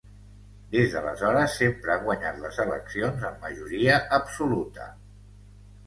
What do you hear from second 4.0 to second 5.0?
absoluta.